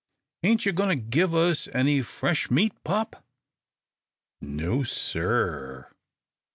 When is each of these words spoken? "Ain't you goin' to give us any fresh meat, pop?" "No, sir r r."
"Ain't 0.41 0.65
you 0.65 0.71
goin' 0.71 0.89
to 0.89 0.95
give 0.95 1.35
us 1.35 1.67
any 1.75 2.01
fresh 2.01 2.49
meat, 2.49 2.73
pop?" 2.83 3.23
"No, 4.41 4.81
sir 4.81 5.43
r 5.43 5.75
r." 5.75 5.91